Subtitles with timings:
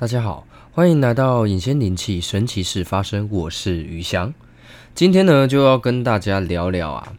[0.00, 4.32] 大家好，欢迎来到隐仙灵气神奇事发生，我是余翔。
[4.94, 7.12] 今天呢，就要跟大家聊聊啊，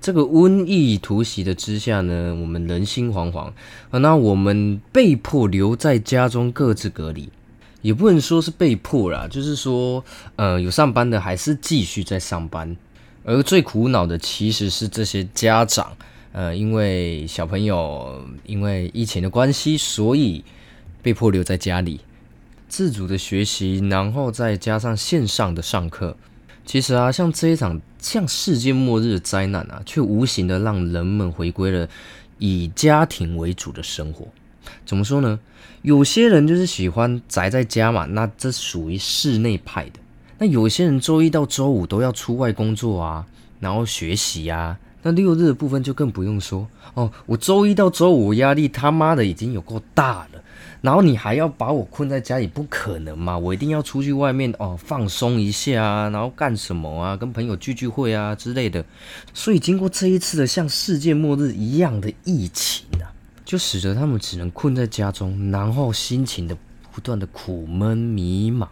[0.00, 3.52] 这个瘟疫突袭的之下呢，我们人心惶惶
[3.92, 7.30] 啊，那我们被迫留在家中各自隔离，
[7.82, 10.04] 也不能说是被迫啦，就是说，
[10.34, 12.76] 呃，有上班的还是继续在上班，
[13.22, 15.96] 而最苦恼的其实是这些家长，
[16.32, 20.42] 呃，因为小朋友因为疫情的关系，所以
[21.00, 22.00] 被迫留在家里。
[22.68, 26.16] 自主的学习，然后再加上线上的上课，
[26.66, 31.88] 其实啊，像这一场像世界末日的灾难啊，却无形的让人们回归了
[32.38, 34.26] 以家庭为主的生活。
[34.84, 35.38] 怎么说呢？
[35.82, 40.00] 有些人就是喜欢宅在家嘛，那这属于室内派的。
[40.38, 43.26] 那有些人周一到周五都要出外工作啊，
[43.60, 44.78] 然后学习啊。
[45.02, 47.12] 那六日的部分就更不用说哦。
[47.26, 50.33] 我周一到周五压力他妈的已经有够大了。
[50.80, 53.38] 然后你还要把我困在家里，不可能嘛！
[53.38, 57.16] 我一定要出去外面哦，放松一下啊，然后干什么啊？
[57.16, 58.84] 跟朋友聚聚会啊之类的。
[59.32, 63.08] 所以经过这一次的像世界末日一样的疫情啊，
[63.44, 66.56] 就使得他们只能困在家中，然后心情的
[66.92, 68.68] 不断的苦闷迷茫。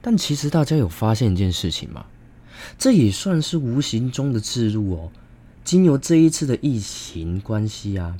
[0.00, 2.04] 但其实大家有发现一件事情吗？
[2.76, 5.10] 这也算是无形中的置入哦。
[5.64, 8.16] 经由这一次的疫情关系啊，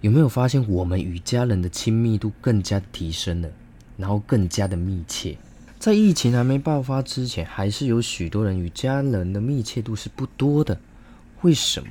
[0.00, 3.48] 有没有发现我们与家人的亲密度更加提升了，
[3.96, 5.36] 然后更加的密切？
[5.78, 10.78] 在疫情还没爆发之前，还是有许多人与家人的密切度是不多的。
[11.40, 11.88] 为什么？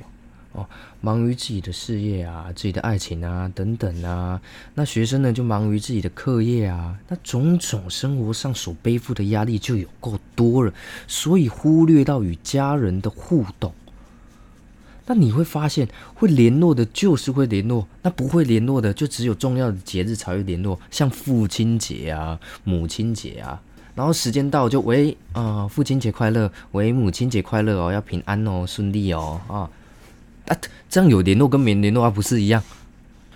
[0.52, 0.68] 哦，
[1.00, 4.40] 忙于自己的事业啊，自己的爱情啊，等等啊。
[4.74, 6.98] 那学生呢，就忙于自己的课业啊。
[7.08, 10.72] 那种种生活上所背负的压力就有够多了，
[11.06, 13.72] 所以忽略到与家人的互动。
[15.06, 23.60] 那你会发现，会联络的就是会联络，那不会联络的就只有重要的节日才会联络，像父亲节啊、母亲节啊，
[23.96, 29.68] 然后时间到就喂啊，父亲节快乐，喂母亲节快乐哦，要平安哦，顺利哦啊，
[30.46, 30.56] 啊，
[30.88, 32.62] 这样有联络跟没联络啊不是一样？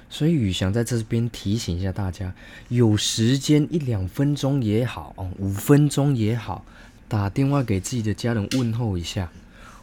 [0.08, 2.32] 所以宇翔在这边提醒一下大家，
[2.68, 6.64] 有时间一两分钟也好哦，五分钟也好，
[7.08, 9.28] 打电话给自己的家人问候一下，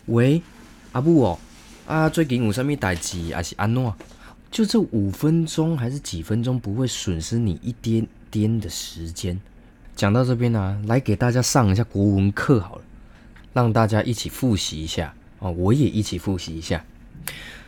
[0.06, 0.42] 喂，
[0.94, 1.38] 阿布哦。
[1.86, 3.94] 啊，最近有什么代志，还是安诺？
[4.50, 9.38] 就这五分钟还是几分钟，不会损失你一点点的时间。
[9.94, 12.82] 讲到这边呢，来给大家上一下国文课好了，
[13.52, 15.52] 让大家一起复习一下哦。
[15.52, 16.86] 我也一起复习一下：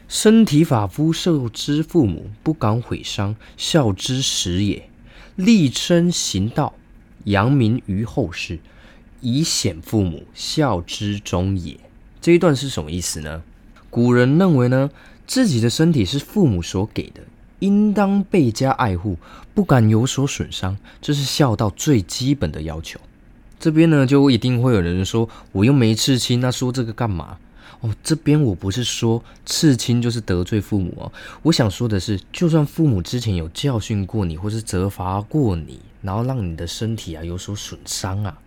[0.08, 4.90] 身体发肤受之父母，不敢毁伤，孝之始也。
[5.36, 6.74] 立身行道，
[7.25, 8.59] 扬名于后世，
[9.20, 11.78] 以显父母，孝之终也。
[12.22, 13.44] 这一段是什么意思呢？
[13.95, 14.91] 古人认为呢，
[15.25, 17.22] 自己的身体是父母所给的，
[17.59, 19.16] 应当倍加爱护，
[19.53, 23.00] 不敢有所损伤，这是孝道最基本的要求。
[23.57, 27.38] 这边呢，就一定会有人说，我又没刺青，那说这个干嘛？
[27.79, 31.09] 哦，这边我不是说刺青就是得罪父母哦，
[31.44, 38.38] 我想说的是，就算父母之前有教训过你，或是责罚过你，然后让你的身体啊有所损伤啊，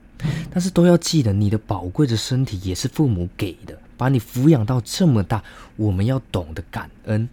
[0.50, 3.78] 但是都要记得，你的宝贵的身体也是父母给的。
[3.98, 5.44] 把你抚养到这么大，
[5.76, 7.28] 我们要懂得感恩。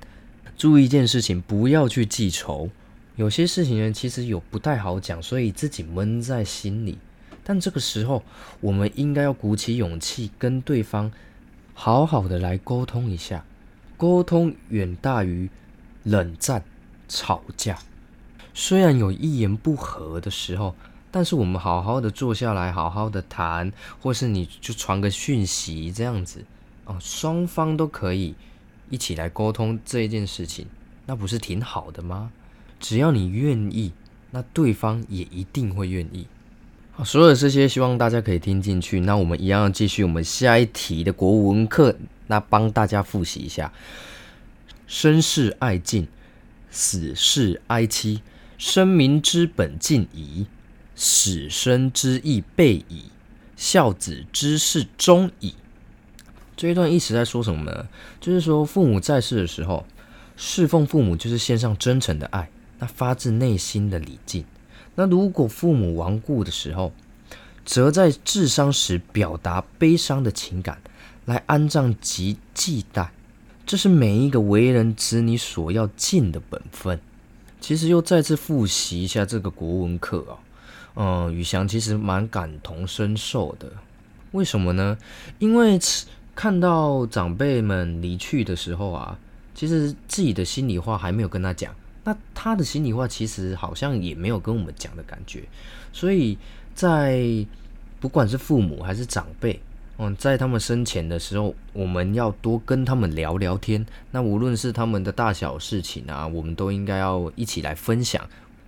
[0.58, 2.70] 注意一件事情，不要去记仇。
[3.16, 6.98] 有些事情呢，其实有不太好讲，所以自己闷在心里。
[7.44, 8.24] 但这个时候，
[8.60, 11.12] 我们应该要鼓起勇气，跟对方
[11.74, 13.46] 好好的来沟通一下。
[13.96, 15.50] 沟通远大于
[16.04, 16.64] 冷战、
[17.08, 17.78] 吵架。
[18.54, 20.76] 虽然有一言不合的时候。
[21.12, 23.72] 但是我们好好的坐下来，好好的谈，
[24.02, 26.44] 或是你就传个讯息这样子，
[26.86, 28.36] 哦，双方都可以
[28.90, 30.68] 一起来沟通这一件事情，
[31.06, 32.32] 那不是挺好的吗？
[32.80, 33.92] 只要你愿意，
[34.32, 36.28] 那对方也一定会愿意。
[36.92, 39.00] 好，所有这些希望大家可以听进去。
[39.02, 43.74] 那我们一样要继续我们下一题的国文课，那帮大家复习一下：
[44.88, 46.08] 生事爱敬，
[46.70, 48.22] 死事哀戚，
[48.58, 50.48] 生民之本尽矣。
[50.98, 53.12] 死生之义备矣，
[53.58, 55.54] 孝子之事终矣。
[56.58, 57.88] 这一段一直在说什么呢？
[58.20, 59.86] 就是说，父母在世的时候，
[60.38, 62.50] 侍奉父母就是献上真诚的爱，
[62.80, 64.46] 那发自内心的礼敬。
[64.96, 66.94] 那如果父母亡故的时候，
[67.66, 70.82] 则在治丧时表达悲伤的情感，
[71.26, 73.08] 来安葬及祭奠。
[73.66, 77.00] 这是每一个为人子女所要尽的本分。
[77.60, 80.38] 其实又再次复习一下这个国文课啊。
[80.96, 83.72] 嗯，宇翔其实蛮感同身受的。
[84.32, 84.98] 为什么呢？
[85.40, 85.80] 因为
[86.36, 89.18] 看到长辈们离去的时候啊，
[89.56, 91.74] 其实自己的心里话还没有跟他讲，
[92.04, 95.44] 那他的心里话其实好像也没有跟我们讲的感觉，
[95.94, 96.38] 所以
[96.76, 97.26] 在
[98.02, 99.60] 不管是父母还是长辈，
[99.98, 103.84] 嗯，在他们生前的时候，我们要多跟他们聊聊天。
[104.12, 108.22] 那无论是他们的大小事情啊，我们都应该要一起来分享，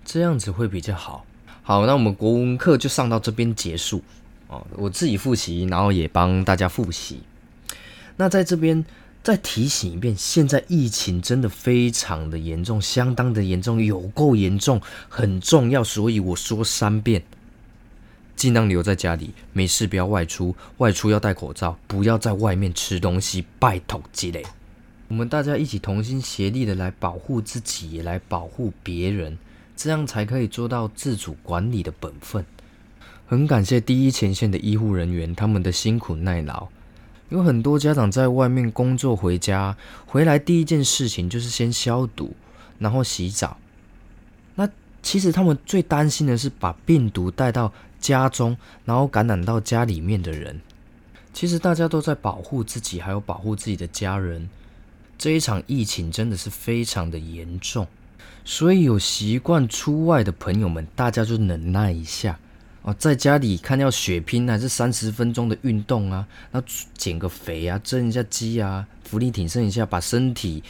[0.05, 1.25] 这样子会比较好。
[1.63, 4.01] 好，那我们国文课就上到这边结束
[4.47, 4.65] 哦。
[4.77, 7.19] 我自己复习，然后也帮大家复习。
[8.17, 8.85] 那在这边。
[9.23, 14.79] 再提醒一遍，现在疫情真的非常的严重，相当的严重，有够严重，
[15.09, 15.83] 很重要。
[15.83, 17.21] 所以我说三遍，
[18.37, 24.45] 尽量留在家里，没事不要外出，外出要戴口罩，不要在外面吃东西，拜托积累。
[25.09, 29.37] 我们大家一起同心协力的来保护自己，也来保护别人，
[29.75, 32.45] 这样才可以做到自主管理的本分。
[33.25, 36.69] 很感谢第一前线的医护人员，他们的辛苦耐劳。
[37.29, 39.75] 有很多家长在外面工作回家，
[40.05, 42.33] 回来第一件事情就是先消毒，
[42.79, 43.57] 然后洗澡。
[44.55, 44.67] 那
[45.03, 50.61] 其实他们最担心的是把病毒带到家中，然后感染到家里面的人。
[51.33, 54.49] 其实大家都在保护自己，还有保护自己的家人。
[55.17, 57.87] 这一场疫情真的是非常的严重，
[58.45, 62.39] 所以有习惯出外的朋友们，大家就忍耐一下。
[62.87, 66.25] 哦，在家里看要血拼还是三十分钟的运动啊？
[66.51, 66.63] 那
[66.95, 70.63] 减个肥啊，增一下肌啊，浮力挺身一下，把身体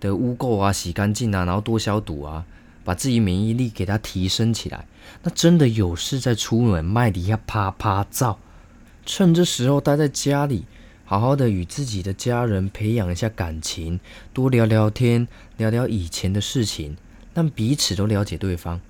[0.00, 2.44] 的污垢啊洗干净啊，然后多消毒啊，
[2.82, 4.84] 把自己免疫力给它提升起来。
[5.22, 8.40] 那真的有事再出门，麦底下啪啪照，
[9.06, 10.64] 趁这时候待在家里，
[11.04, 14.00] 好好的与自己的家人培养一下感情，
[14.34, 16.96] 多聊聊天，聊聊以前的事情，
[17.32, 18.80] 让彼此都了解对方。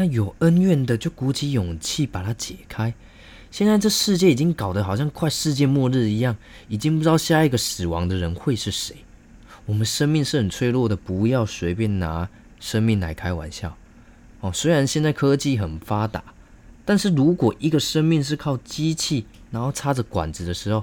[0.00, 2.94] 那有恩怨的就鼓起勇气把它解开。
[3.50, 6.34] 现在这世界已经搞得好像快世界末日一样，
[6.68, 8.96] 已经不知道下一个死亡的人会是谁。
[9.66, 12.26] 我们生命是很脆弱的，不要随便拿
[12.58, 13.76] 生命来开玩笑。
[14.40, 16.24] 哦，虽然现在科技很发达，
[16.86, 20.82] 但是如果一个生命是靠机器，然后插着管子的时候，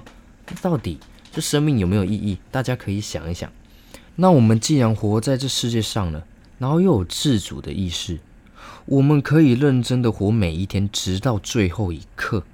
[0.62, 0.96] 到底
[1.32, 2.38] 这生命有没有意义？
[2.52, 3.50] 大家可以想一想。
[4.14, 6.24] 那我们既然活在这世界上了，
[6.60, 8.20] 然后又有自主的意识。
[8.86, 12.44] 我们可以认真的活每一天，直到最后一刻。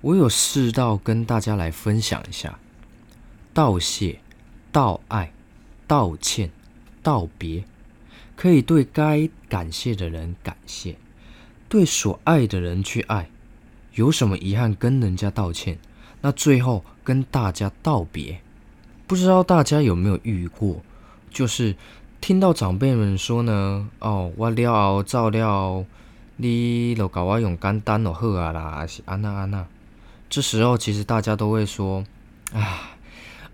[0.00, 2.58] 我有事道跟大家来分享一下：
[3.52, 4.20] 道谢、
[4.70, 5.32] 道爱、
[5.86, 6.50] 道歉、
[7.02, 7.64] 道别。
[8.36, 10.96] 可以对该感谢的人感谢，
[11.68, 13.28] 对所爱的人去爱。
[13.94, 15.78] 有什么遗憾跟人家道歉，
[16.22, 18.40] 那最后跟大家道别。
[19.06, 20.80] 不知道大家有没有遇过，
[21.30, 21.74] 就是。
[22.20, 25.84] 听到长辈们说呢，哦，我了后照料，
[26.36, 29.64] 你就搞我用简单就好啊啦，是安那安那。
[30.28, 32.04] 这时候其实大家都会说，
[32.52, 32.92] 啊，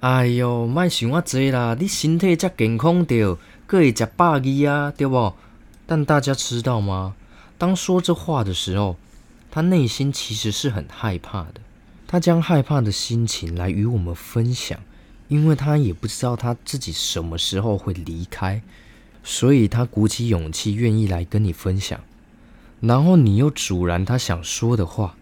[0.01, 5.33] 哎哟，莫想我济啦，你身体才健康着，可以食饱鱼啊，对不？
[5.87, 7.15] 但大家知道吗？
[7.57, 8.97] 当说这话的时候，
[9.51, 11.61] 他内心其实是很害怕的，
[12.09, 14.79] 他将害怕的心情来与我们分享。
[15.29, 18.63] 因为他也不知道他自己什么时候会离开，
[19.25, 22.01] 所以他鼓起勇气愿意来跟你分享，
[22.81, 25.17] 然后你又阻拦他想说的话，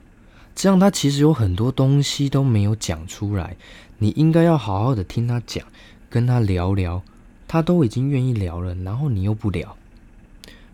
[0.55, 3.57] 这样他其实有很多东西都没有讲出来，
[3.99, 5.65] 你应该要好好的听他讲，
[6.11, 7.03] 跟他聊聊，
[7.49, 9.77] 他都已经愿意聊了，然后你又不聊。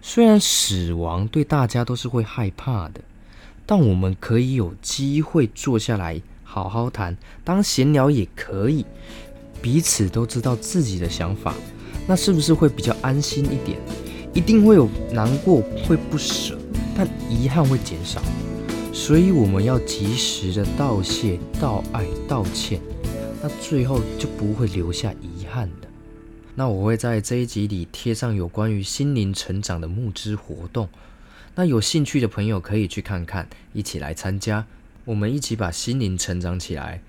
[0.03, 3.03] 虽然死亡对大家都是会害怕的，
[3.67, 6.21] 但我们可以有机会坐下来。
[6.43, 8.85] 好好谈，当闲聊也可以，
[9.63, 11.55] 彼此都知道自己的想法，
[12.07, 13.79] 那是不是会比较安心一点？
[14.33, 16.59] 一定会有难过，会不舍，
[16.97, 18.23] 但遗憾会减少。
[18.93, 22.81] 所以我们要及时的道谢、道爱、道歉，
[23.43, 25.89] 那最后就不会留下遗憾的。
[26.55, 30.89] 那我会在这一集里贴上有关于心灵成长的募资活动，
[31.55, 34.67] 那有兴趣的朋友可以去看看，一起来参加。
[35.05, 37.03] 我们一起把心灵成长起来。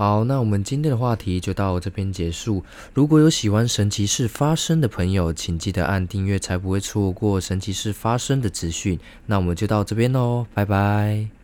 [0.00, 2.64] 好，那我们今天的话题就到这边结束。
[2.94, 8.98] 如果有喜欢神奇事发生的朋友，请记得按订阅，才不会错过神奇事发生的资讯。
[9.26, 11.39] 那我们就到这边喽，拜拜。